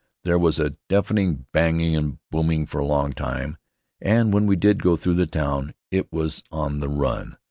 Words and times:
There 0.23 0.39
was 0.39 0.59
a 0.59 0.73
deafening 0.89 1.45
banging 1.53 1.95
and 1.95 2.17
booming 2.31 2.65
for 2.65 2.79
a 2.79 2.87
long 2.87 3.13
time, 3.13 3.57
and 4.01 4.33
when 4.33 4.47
we 4.47 4.55
did 4.55 4.81
go 4.81 4.95
through 4.95 5.13
the 5.13 5.27
town 5.27 5.75
it 5.91 6.11
was 6.11 6.43
on 6.51 6.79
the 6.79 6.89
run. 6.89 7.37